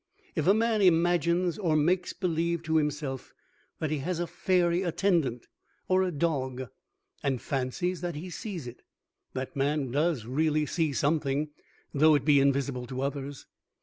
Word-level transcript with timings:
If 0.35 0.47
a 0.47 0.55
man 0.55 0.81
imagines 0.81 1.59
or 1.59 1.75
makes 1.75 2.11
believe 2.11 2.63
to 2.63 2.77
himself 2.77 3.35
that 3.77 3.91
he 3.91 3.99
has 3.99 4.19
a 4.19 4.25
fairy 4.25 4.81
attendant, 4.81 5.45
or 5.87 6.01
a 6.01 6.09
dog, 6.11 6.69
and 7.21 7.39
fancies 7.39 8.01
that 8.01 8.15
he 8.15 8.31
sees 8.31 8.65
it, 8.65 8.81
that 9.33 9.55
man 9.55 9.91
does 9.91 10.25
really 10.25 10.65
see 10.65 10.91
something, 10.91 11.51
though 11.93 12.15
it 12.15 12.25
be 12.25 12.39
invisible 12.39 12.87
to 12.87 13.01
others. 13.01 13.45